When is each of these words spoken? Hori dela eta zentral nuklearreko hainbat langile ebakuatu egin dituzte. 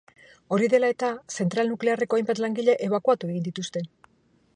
Hori 0.55 0.69
dela 0.73 0.87
eta 0.93 1.09
zentral 1.43 1.69
nuklearreko 1.73 2.19
hainbat 2.19 2.41
langile 2.45 2.75
ebakuatu 2.87 3.31
egin 3.35 3.45
dituzte. 3.49 3.85